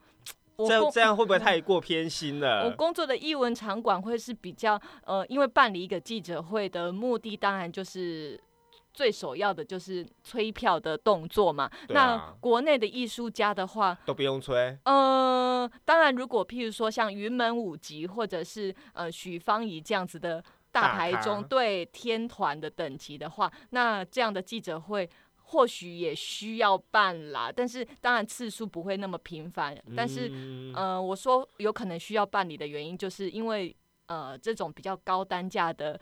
[0.66, 2.64] 这样这样会不会太过偏心了？
[2.64, 8.40] 我工作的艺文场馆会是比较呃，因为办理一个记者会的目的，当然就是
[8.92, 11.64] 最首要的就是催票的动作嘛。
[11.64, 14.76] 啊那国内的艺术家的话，都不用催。
[14.84, 20.42] 呃，当然如果譬如说像云门舞集或者是呃许芳宜这样子的
[20.72, 25.08] 大大咖台中对天团的等级的话，那这样的记者会。
[25.50, 29.74] 或许也需要办啦，但是当然次数不会那么频繁。
[29.96, 33.74] 但是嗯呃，我说有可能需要办理的原因，就是因为
[34.06, 35.98] 呃，这种比较高单价的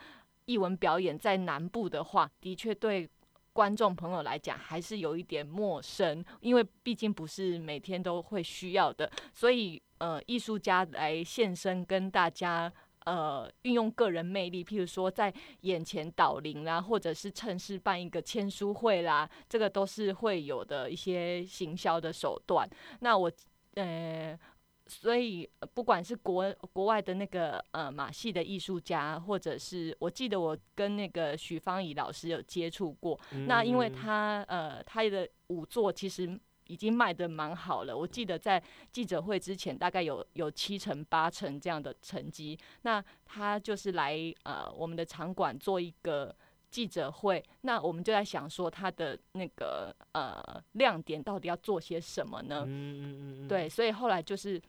[0.47, 3.09] 艺文表演在南部的话，的确对
[3.53, 12.73] 观众朋友来讲还是有一点陌生，因为毕竟不是每天都会需要的，所以呃，艺术家来现身跟大家。
[13.07, 22.69] 呃，运用个人魅力，譬如说在眼前导灵啦，或者是趁势办一个签书会啦，这个都是会有的一些行销的手段。
[23.01, 23.31] 那我
[23.75, 24.37] 呃，
[24.89, 42.59] 所以呃不管是国国外的那个呃马戏的艺术家，或者是我记得我跟那个许芳宜老师有接触过，那因为嗯他呃他的舞作其实已经卖的蛮好了，我记得在记者会之前大概有有七成八成这样的成绩。
[42.83, 46.35] 那他就是来呃我们的场馆做一个
[46.71, 52.65] 记者会，那我们就在想说他的那个呃亮点到底要做些什么呢？
[52.67, 54.61] 嗯嗯嗯嗯，对，所以后来就是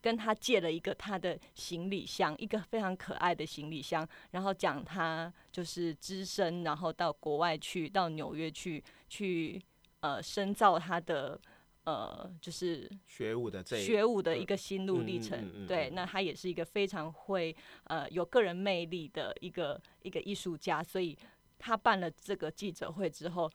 [0.00, 9.60] 跟他借了一个他的行李箱，一个非常可爱的行李箱，然后讲他就是只身，然后到国外去，到纽约去去
[10.04, 11.40] 呃深造他的
[11.84, 15.38] 呃就是学武的这一学武的一个心路历嗯程。
[15.40, 21.16] 嗯嗯对，嗯那他也是一个非常会呃有个人魅力的一个一个艺术家，所以
[21.58, 23.50] 他办了这个记者会之后，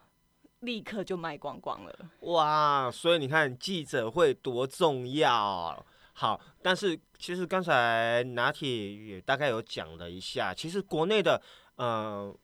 [0.61, 1.95] 立刻就卖光光了。
[2.21, 5.85] 哇，所以你看记者会多重要。
[6.13, 11.41] 好，但是其实刚才拿铁也大概有讲了一下，其实国内的
[11.75, 12.35] 呃，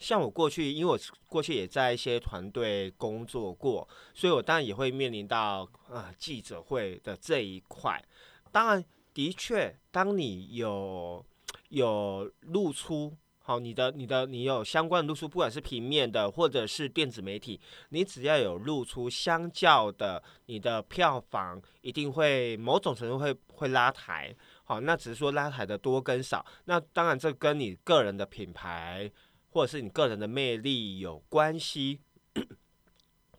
[0.00, 8.02] 像我过去，因为我过去也在一些团队工作过，所以我当然也会面临到啊、记者会的这一块。
[8.52, 11.24] 当然，的确，当你有
[11.70, 13.16] 有露出。
[13.46, 24.34] 好，你的、你的、你有相关的露出，不管是平面的或者是电子媒体，你只要有露出，相较的，你的票房一定会某种程度会会拉抬。
[24.64, 26.42] 好，那只是说拉抬的多跟少。
[26.64, 29.12] 那当然，这跟你个人的品牌
[29.54, 32.00] 或者是你个人的魅力有关系。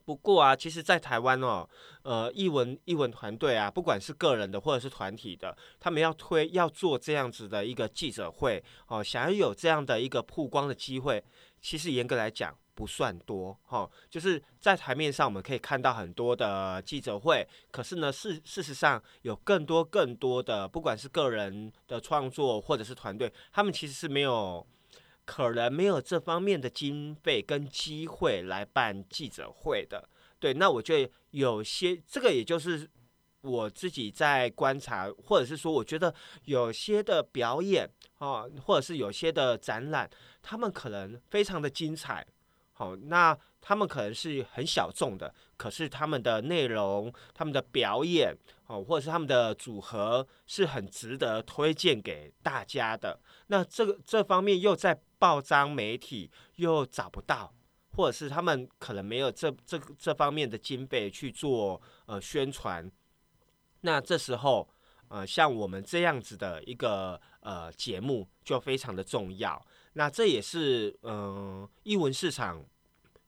[0.06, 1.68] 不过啊，其实，在台湾哦，
[2.04, 11.22] 呃，艺文艺文团队啊，不管是个人的或者是团体的，他们要推要做这样子的一个记者会哦，想要有这样的一个曝光的机会，
[11.60, 13.92] 其实严格来讲不算多哈、哦。
[14.10, 24.66] 就是在台面上我们可以看到很多的记者会，可是呢，事事实上有更多更多的，不管是个人的创作或者是团队，他们其实是没有。
[25.26, 30.08] 可能没有这方面的经费跟机会来办记者会的，
[30.40, 32.88] 对，那我觉得有些这个也就是
[33.42, 36.14] 我自己在观察，或者是说，我觉得
[36.46, 40.10] 有些的表演哦，或者是有些的展览，
[40.42, 42.26] 他们可能非常的精彩，
[42.74, 48.36] 好、那他们可能是很小众的，可是他们的内容、他们的表演
[48.68, 53.20] 哦，或者是他们的组合是很值得推荐给大家的。
[53.48, 57.54] 那这个这方面又在报章媒体又找不到，
[57.94, 62.92] 或者是他们可能没有这这这方面的经费去做呃宣传。
[63.82, 64.68] 那这时候，
[65.10, 69.64] 呃，像我们这样子的一个呃节目就非常的重要。
[69.94, 72.66] 那这也是嗯，译文市场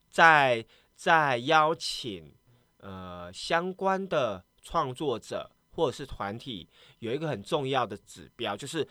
[0.10, 2.34] 在在邀请
[2.80, 6.67] 呃相关的创作者或者是团体
[6.99, 8.86] 有一个很重要的指标，就是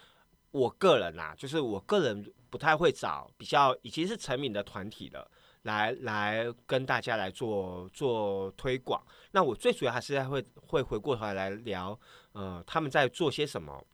[0.52, 5.30] 我个人啊，就是我个人不太会找比较已经是成名的团体了。
[5.62, 11.98] 来来跟大家来做做推广，那我最主要还是在会会回过头来来聊，
[12.34, 13.84] 呃，他们在做些什么，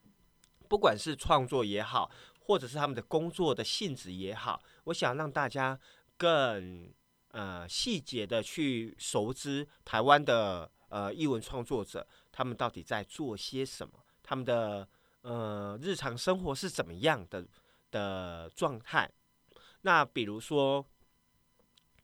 [0.68, 5.80] 不管是创作也好，或者是他们的工作的性质也好，我想让大家
[6.18, 6.92] 更
[7.30, 14.88] 呃细节的去熟知台湾的呃译文创作者，他们到底在做些什么，他们的
[15.20, 17.46] 呃日常生活是怎么样的
[17.90, 19.10] 的状态，
[19.82, 20.86] 那比如说。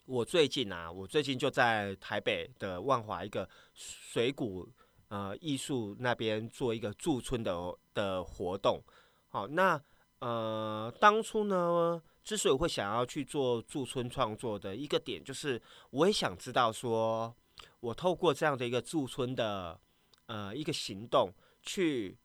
[0.04, 4.68] 我最近啊，我最近就在台北的万华一个水谷
[5.08, 7.54] 呃艺术那边做一个驻村的
[7.94, 8.82] 的活动。
[9.28, 9.80] 好，那
[10.18, 17.32] 呃当初呢，之所以会想要去做驻村创作的一个点，就是我也想知道说，
[17.80, 19.80] 我透过这样的一个驻村的
[20.26, 22.18] 呃一个行动，去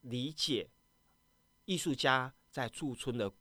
[0.00, 0.70] 理解
[1.64, 3.32] 艺术家在驻村的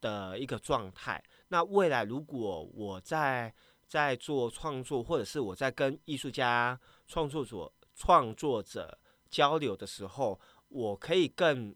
[0.00, 1.22] 的一个状态。
[1.48, 3.54] 那未来如果我在
[3.86, 8.98] 在做创作，或者是我在跟艺术家、创作者、创作者
[9.30, 11.74] 交流的时候，我可以更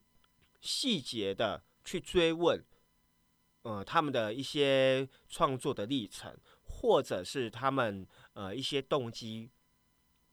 [0.61, 2.63] 细节的去追问，
[3.63, 9.51] 呃，他们的一些创作的历程，或者是他们呃一些动机。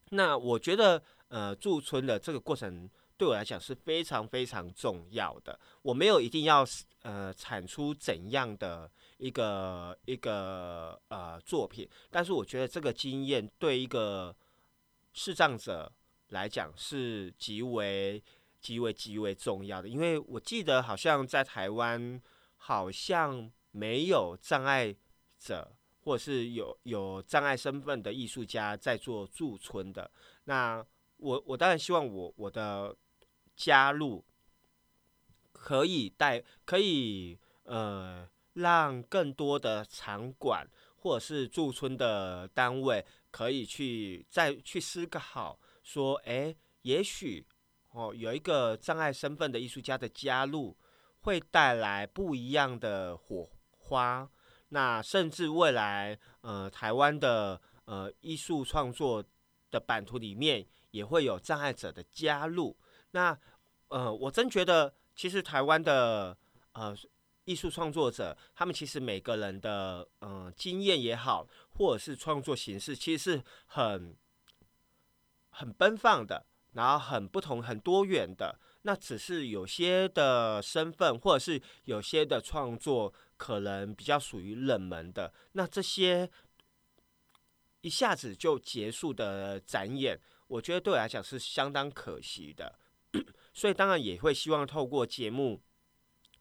[0.10, 2.90] 那我觉得，呃，驻村的这个过程。
[3.20, 5.60] 对我来讲是非常非常重要的。
[5.82, 6.66] 我没有一定要
[7.02, 14.34] 呃产出怎样的一个一个呃作品，但是我觉得这个经验对一个
[15.12, 15.92] 视障者
[16.30, 18.24] 来讲是极为
[18.62, 19.90] 极为极为重要的。
[19.90, 22.22] 因为我记得好像在台湾
[22.56, 24.96] 好像没有障碍
[25.38, 25.74] 者
[26.10, 30.10] 或是有有障碍身份的艺术家在做驻村的。
[30.46, 30.86] 那
[31.18, 32.96] 我我当然希望我我的。
[33.60, 34.24] 加入
[35.52, 47.46] 可以带，可以呃，让更多的场馆或者是驻村的单位可以去再去思考，说，哎，也许
[47.92, 50.78] 哦，有一个障碍身份的艺术家的加入，
[51.20, 54.30] 会带来不一样的火花。
[54.70, 59.24] 那甚至未来，呃，台湾的呃艺术创作
[59.72, 62.78] 的版图里面，也会有障碍者的加入。
[63.12, 63.38] 那
[63.90, 66.38] 呃，我真觉得，其实台湾的
[66.74, 66.96] 呃
[67.46, 74.16] 艺术创作者，他们其实每个人的嗯经验也好，或者是创作形式，其实是很
[75.50, 78.60] 很奔放的，然后很不同、很多元的。
[78.84, 85.34] 那只是有些的身份，或者是有些的创作，可能比较属于冷门的。
[85.54, 86.30] 那这些
[87.82, 92.78] 一下子就结束的展演，我觉得对我来讲是相当可惜的。
[93.56, 95.62] 所以当然也会希望透过节目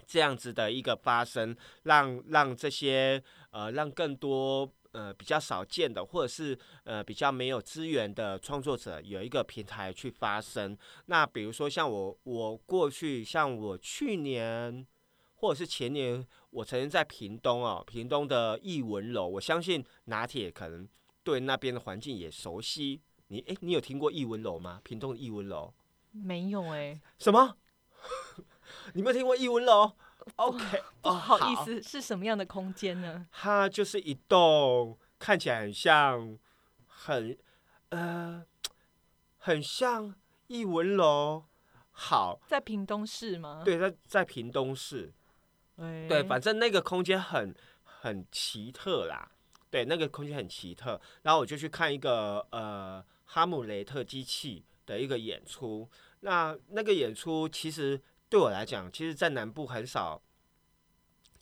[0.07, 10.77] 这样子的一个发生，让让这些呃让更多呃比较少见的或者是呃比较没有资源的创作者有一个平台去发声。
[11.07, 14.87] 那比如说像我我过去像我去年
[15.39, 20.87] 或者是前年，我曾经在屏东哦，屏东的艺文楼，我相信拿铁可能
[21.23, 23.01] 对那边的环境也熟悉。
[23.29, 24.81] 你诶，你有听过艺文楼吗？
[24.83, 25.73] 屏东的艺文楼。
[26.11, 27.57] 没有哎，什么？
[28.95, 29.93] 你没有听过艺文楼
[30.37, 33.29] ？OK，不好意思，是什么样的空间呢？
[33.31, 36.37] 它就是一栋看起来很像，
[36.87, 37.39] 很
[37.91, 38.45] 呃，
[39.37, 40.15] 很像
[40.49, 41.45] 艺文楼。
[41.91, 43.63] 好，在屏东市吗？
[43.65, 45.13] 对，在在屏东市。
[46.09, 47.55] 对，反正那个空间很
[47.85, 49.31] 很奇特啦。
[49.71, 51.01] 对，那个空间很奇特。
[51.23, 55.89] 然后我就去看一个呃哈姆雷特机器的一个演出。
[56.21, 60.21] 那那个演出其实对我来讲，其实，在南部很少，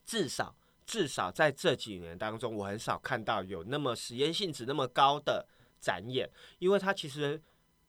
[0.04, 5.46] 至少至少在这几年当中，我很少看到有那么实验性质那么高的
[5.80, 6.28] 展演，
[6.58, 7.40] 因为它其实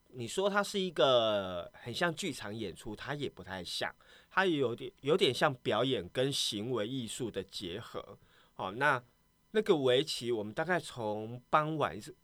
[0.09, 3.93] 你说它是一个很像剧场演出，它也不太像，
[4.37, 8.19] 它也有点有点像表演跟行为艺术的结合。
[8.55, 9.03] 哦，那
[9.49, 12.15] 那个围棋，我们大概从傍晚是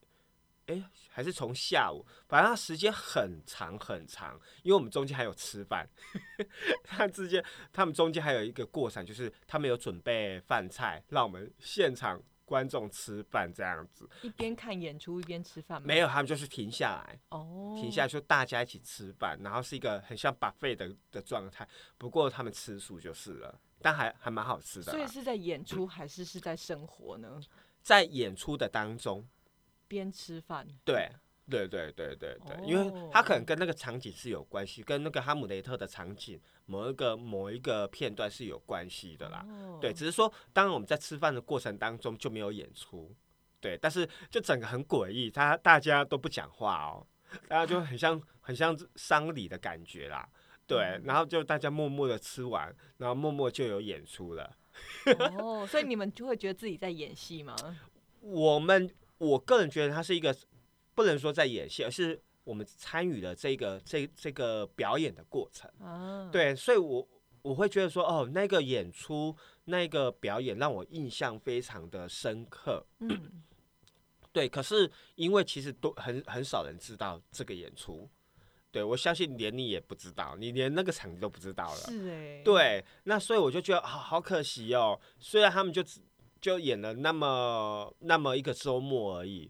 [0.67, 5.89] 哎、还是从下午，反正它时间很长很长，因为我们中间还有吃饭，
[6.85, 14.09] 他之间他们中间还有一个过程，就是他们有准备饭菜，让我们现场观众吃饭这样子。
[14.21, 15.85] 一边看演出一边吃饭吗？
[15.87, 21.67] 没有，他们就是停下来，哦，停下来就大家一起吃饭，然后是一个很像 buffet 的的状态。
[21.97, 24.97] 不过他们吃素就是了，但还还蛮好吃的啦。
[24.97, 27.41] 所以是在演出还是是在生活呢？
[27.81, 29.27] 在演出的当中，
[29.87, 31.09] 边吃饭，对。
[31.49, 39.45] 对对对对对，哦因为它可能跟那个场景是有关系，跟那个哈姆雷特的场景某一个某一个片段是有关系的啦。
[39.49, 43.13] 哦对，只是说，当然我们在吃饭的过程当中就没有演出，
[43.59, 47.05] 对，但是就整个很诡异，他大家都不讲话哦，
[47.47, 50.27] 大家就很像很像丧礼的感觉啦，
[50.65, 54.55] 对，然后就大家默默的吃完，然后默默就有演出了。
[55.37, 57.55] 哦，所以你们就会觉得自己在演戏吗？
[58.21, 60.33] 我们我个人觉得它是一个
[60.95, 65.69] 不能说在演戏，而是我们参与了这个这这个表演的过程。
[65.79, 67.07] 啊，，对，所以我
[67.41, 69.35] 我会觉得说，哦，那个演出
[69.65, 72.85] 那个表演让我印象非常的深刻。
[72.99, 73.43] 嗯，
[74.31, 78.09] 对，可是因为其实都很很少人知道这个演出，
[78.71, 81.79] 对我相信连你也不知道，你连那个场地都不知道了。
[81.81, 84.99] 是哎，，对，那所以我就觉得好好可惜哦。
[85.19, 86.01] 虽然他们就只
[86.41, 89.49] 就演了那么那么一个周末而已，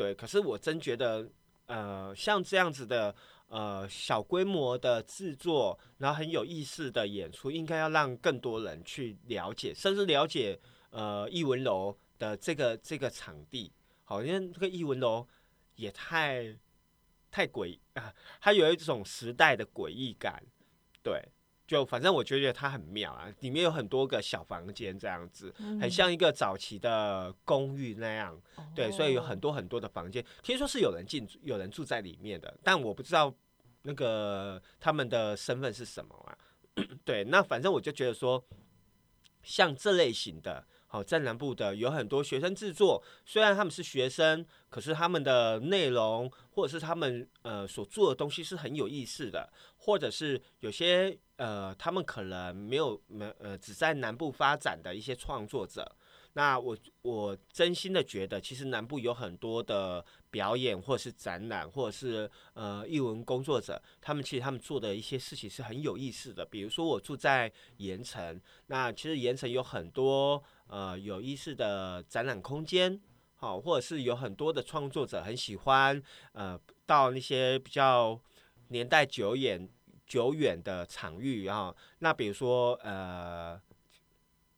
[0.00, 1.30] 对，可是我真觉得，
[1.66, 3.14] 呃，像这样子的
[3.48, 13.70] 呃小规模的制作，然后很有意思的演出，应该要让更多人去了解，甚至了解呃艺文楼的这个这个场地。
[14.04, 15.28] 好，因为这个艺文楼
[15.74, 16.56] 也太
[17.30, 20.42] 太诡啊，它有一种时代的诡异感，
[21.02, 21.22] 对。
[21.70, 28.36] 就反正我觉得它很妙啊，里面有很多个小房间这样子，很像一个早期的公寓那样。
[28.74, 33.32] 对，所以有很多多很多的房间，听说是有人进有人住在里面的，但我不知道
[33.82, 36.36] 那个他们的身份是什么啊。
[37.06, 38.44] 对，那反正我就觉得说，
[39.44, 55.96] 像这类型的，好、在南部的有很多学生制作，虽然他们是学生，可是他们的内容或者是他们呃所做的东西是很有意思的，或者是有些呃他们可能没有没呃只在南部发展的一些创作者，
[56.32, 66.44] 那我我真心的觉得，其实南部有很多的表演，或者是展览，或者是呃艺文工作者，他们其实他们做的一些事情是很有意思的。
[66.44, 73.00] 比如说我住在盐城，那其实盐城有很多呃有意思的展览空间，
[73.36, 76.02] 好、或者是有很多的创作者很喜欢
[76.32, 78.20] 呃到那些比较
[78.68, 79.68] 年代久远
[80.06, 83.60] 久远的场域啊、那比如说呃。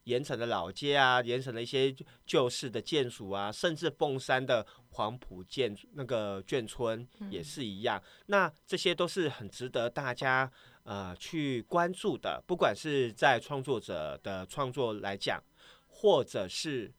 [0.07, 1.95] 盐城的老街啊，盐城的一些
[2.27, 8.03] 旧式的建筑啊，甚至凤山的黄埔建那个眷村也是一样。
[8.27, 10.51] 那这些都是很值得大家
[10.85, 15.43] 呃去关注的，不管是在创作者的创作来讲，
[15.89, 16.93] 或者是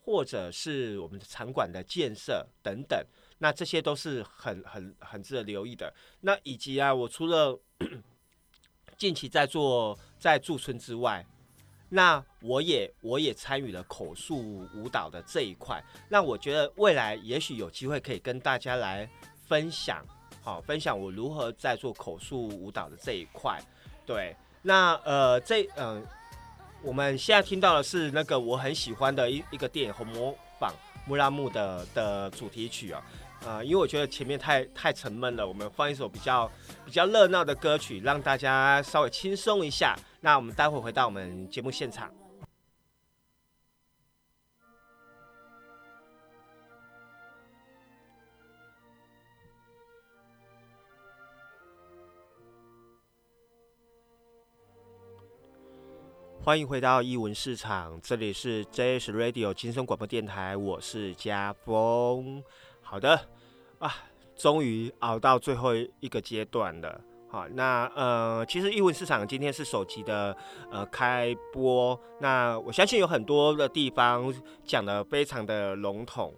[0.00, 3.06] 或者是我们的场馆的建设等等，
[3.38, 5.94] 那这些都是很很很值得留意的。
[6.20, 7.58] 那以及啊，我除了
[8.96, 11.26] 近期在做在驻村之外，
[11.94, 15.80] 那我也我也参与了口述舞蹈的这一块。
[16.08, 19.08] 那我觉得未来也许有机会可以跟大家来
[19.46, 20.04] 分享，
[20.42, 23.62] 好、分享我如何在做口述舞蹈的这一块。
[24.04, 26.04] 对，那呃这嗯、
[26.82, 30.74] 我们现在听到的是那个我很喜欢的一一个电影《模仿
[31.06, 33.00] 穆拉木的》的主题曲啊。
[33.46, 36.50] 呃，因为我觉得前面太太沉闷了，我们放一首比较
[36.84, 39.96] 比较热闹的歌曲，让大家稍微轻松一下。
[40.24, 42.10] 那我们待会回到我们节目现场。
[56.42, 62.42] 欢迎回到艺文市场，这里是 JS Radio 金声广播电台，我是家峰。
[62.80, 63.28] 好的
[63.78, 63.94] 啊，
[64.34, 66.98] 终于熬到最后一个阶段了。
[67.34, 70.36] 好，那呃，其实艺文市场今天是首集的
[70.70, 74.32] 呃开播，那我相信有很多的地方
[74.62, 76.32] 讲的非常的笼统。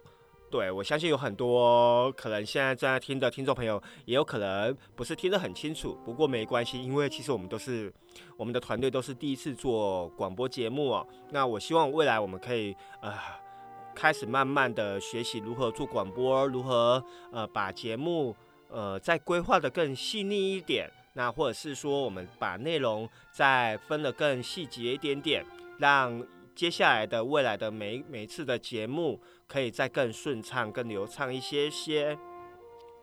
[0.49, 7.93] 对，我相信有很多可能现在正在听的听众朋友，也有可能不是听得很清楚，不过没关系，因为其实我们都是
[8.35, 11.07] 我们的团队都是第一次做广播节目哦。
[11.29, 13.13] 那我希望未来我们可以呃
[13.93, 18.35] 开始慢慢的学习如何做广播，如何呃把节目
[18.69, 25.45] 呃再规划的更细腻一点，那或者是说我们把内容再分的更细节一点点，
[25.77, 32.17] 让接下来的未来的每每次的节目，可以再更顺畅、更流畅一些些。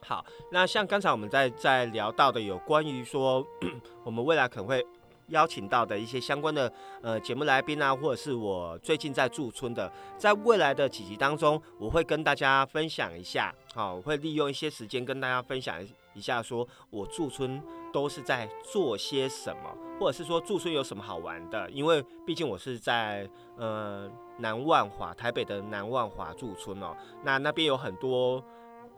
[0.03, 3.47] 好，那像刚才我们在在聊到的有关于说，
[4.05, 4.85] 我们未来可能会
[5.29, 6.73] 邀请到的一些相关的
[7.03, 13.55] 呃节目来宾啊，或者是我最近在驻村的，在未来的几集当中，我会跟大家分享一下。
[13.75, 15.77] 好，我会利用一些时间跟大家分享
[16.15, 17.61] 一下，说我驻村
[17.93, 21.71] 都是在做些什么，或者是说驻村有什么好玩的。
[21.71, 28.45] 因为毕竟我是在呃南万华，台北的南万华驻村哦，那那边有很多。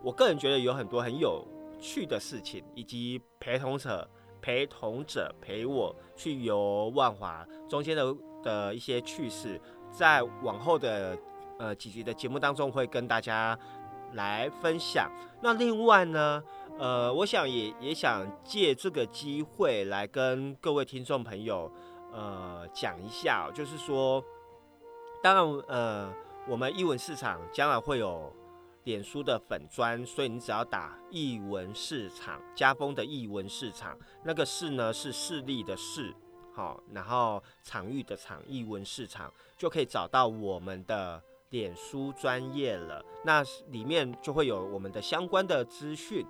[0.03, 1.43] 我个人觉得有很多很有
[1.81, 4.09] 趣的事情，以及陪同者
[4.47, 11.19] 陪同者陪我去游万华中间的的一些趣事，在往后的
[11.59, 13.59] 呃几集的节目当中会跟大家
[14.13, 15.11] 来分享。
[15.43, 16.41] 那另外呢，
[16.79, 21.69] 呃，我想也也想借这个机会来跟各位听众朋友
[22.13, 24.23] 呃讲一下，就是说，
[25.21, 26.15] 当然呃，
[26.47, 28.33] 我们译文市场将来会有。
[28.87, 36.15] 脸书的粉砖，所以你只要打译文市场，家风的译文市场，那个市呢是势力的势，
[36.55, 41.21] 好，然后场域的场，译文市场就可以找到我们的
[41.51, 43.05] 脸书专业了。
[43.25, 46.25] 那里面就会有我们的相关的资讯。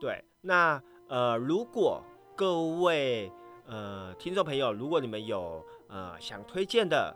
[0.00, 2.02] 对，那呃，如果
[2.34, 3.30] 各位
[3.66, 7.14] 呃听众朋友，如果你们有呃想推荐的。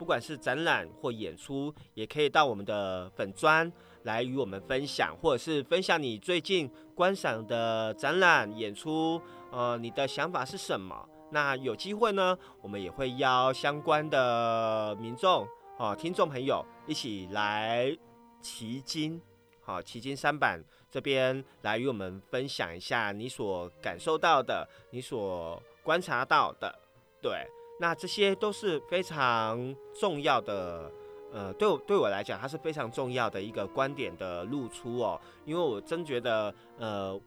[0.00, 3.70] 不管是展览或演出，也可以到我们的粉砖
[4.04, 9.20] 来与我们分享，或者是分享你最近观赏的展览、演出，
[9.50, 11.06] 呃，你的想法是什么？
[11.32, 15.46] 那有机会呢，我们也会邀相关的民众、
[15.76, 17.94] 哦，听众朋友一起来
[18.40, 19.20] 奇经，
[19.60, 26.74] 好，奇经三版这边来与我们分享一下你所感受到的，你所观察到的，
[27.20, 27.46] 对。
[27.80, 30.92] 那这些都是非常重要的，
[31.32, 35.18] 呃，对我对我来讲，它是非常重要的一个观点的露出哦。
[35.46, 37.18] 因为我真觉得，呃，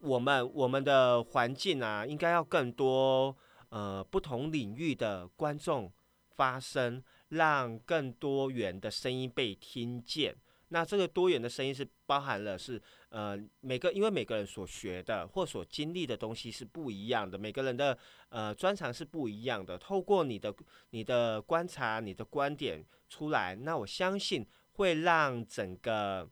[0.00, 3.34] 我们我们的环境啊，应该要更多
[3.70, 5.90] 呃不同领域的观众
[6.36, 10.36] 发声，让更多元的声音被听见。
[10.68, 12.80] 那这个多元的声音是包含了是。
[13.10, 17.96] 呃，每个因为每个人所学的或所经历的东西是不一样的，每个人的
[18.28, 19.78] 呃专长是不一样的。
[19.78, 20.54] 透过你的
[20.90, 26.28] 你的观察、你的观点出来，那我相信会让整个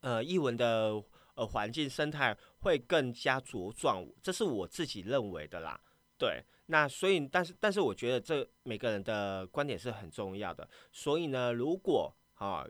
[0.00, 1.00] 呃译文的
[1.34, 4.04] 呃环境生态会更加茁壮。
[4.20, 5.80] 这是我自己认为的啦。
[6.18, 10.68] 对，那所以但是但是我觉得这每个人的观点是很重要的。
[10.90, 12.66] 所以呢，如果啊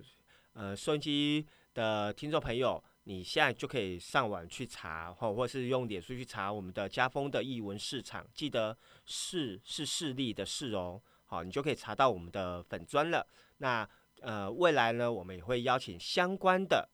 [0.58, 2.82] 呃收音机的听众朋友。
[3.04, 13.26] 你现在就可以上网去查，或或是用脸书去查我们的家风的译文市场，记得市是势力的市哦，好，你就可以查到我们的粉砖了。
[13.58, 13.88] 那
[14.20, 16.86] 呃，未来呢，我们也会邀请相关的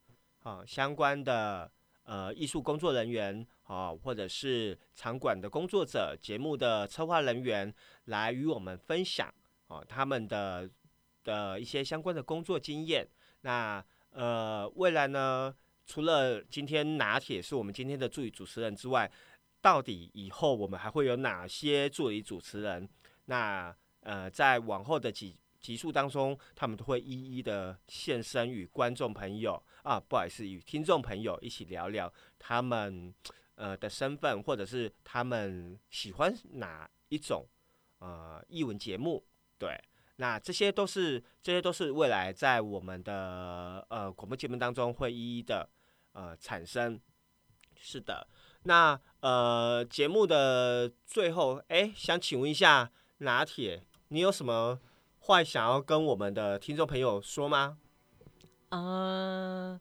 [0.44, 1.68] 啊相关的
[2.04, 9.34] 呃艺术工作人员啊，或者是场馆的工作者、节目的策划人员来与我们分享
[9.66, 10.70] 啊他们的
[11.24, 13.08] 的一些相关的工作经验。
[13.44, 15.54] 那呃，未来呢？
[15.86, 19.10] 除了今天拿铁是我们今天的助理主持人之外，
[19.60, 22.88] 到底以后我们还会有哪些助理主持人？
[23.26, 33.12] 那呃，在往后的几集数当中，他们都会一一的现身与观众朋友啊，不好意思，与听众朋友一起聊聊他们
[33.56, 37.46] 呃的身份，或者是他们喜欢哪一种
[37.98, 39.22] 呃译文节目，
[39.58, 39.78] 对。
[40.16, 45.68] 那这些都是，这些都是未来在我们的呃广播节目当中会一一的
[46.12, 47.00] 呃产生。
[47.76, 48.26] 是的，
[48.62, 54.80] 那呃节目的最后，哎，想请问一下拿铁，你有什么
[55.18, 57.76] 话想要跟我们的听众朋友说吗？
[58.70, 59.78] 呃，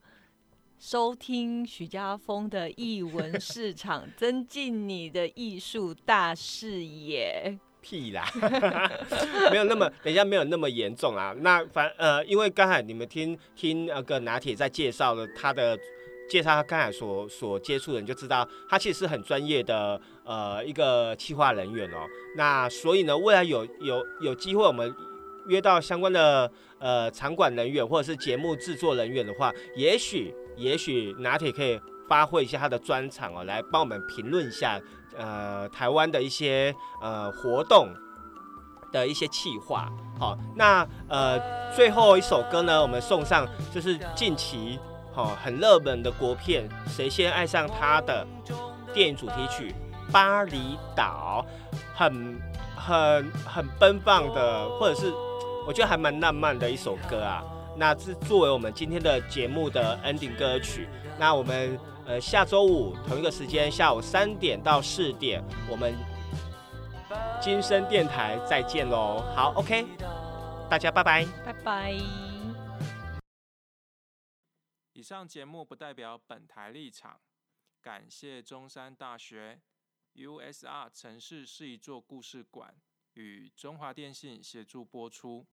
[0.78, 7.58] 收听许家峰的译文市场， 增进你的艺术大视野。
[7.84, 8.26] 屁啦，
[9.52, 11.36] 没有那么，等一下没有那么严重啊。
[11.40, 15.78] 那反呃，因为刚才你们听听那个拿铁在介绍了他的
[16.30, 22.08] 介绍，他刚才所所接触的人就知道，他其实是很专业的呃一个企划人员哦。
[22.38, 24.96] 那所以呢，未来有有有机会，我们
[25.48, 31.78] 约到相关的呃场馆人员或者是节目制作人员的话，也许也许拿铁可以
[32.08, 34.80] 发挥一下他的专长哦，来帮我们评论一下。
[35.16, 37.88] 呃，台湾的一些呃活动
[38.92, 39.88] 的一些企划，
[40.20, 41.40] 好，那呃
[41.72, 44.80] 最后一首歌呢，我们送上就是近期
[45.12, 48.26] 好很热门的国片《谁先爱上他》的
[48.92, 49.76] 电影主题曲
[50.12, 51.46] 《巴厘岛》，
[51.94, 52.42] 很
[52.76, 55.14] 很很奔放的，或者是
[55.68, 57.44] 我觉得还蛮浪漫的一首歌啊。
[57.78, 60.90] 那是作为我们今天的节目的 ending 歌曲。
[61.20, 65.96] 那我们呃下周五同一个时间下午三点到四点，我们
[67.42, 69.22] 金声电台再见喽。
[69.34, 69.86] 好，OK，
[70.70, 71.26] 大家拜拜。
[71.46, 71.94] 拜拜。
[74.92, 77.20] 以上节目不代表本台立场，
[77.82, 79.62] 感谢中山大学
[80.16, 82.76] USR 城市是一座故事馆
[83.14, 85.46] 与中华电信协助播出。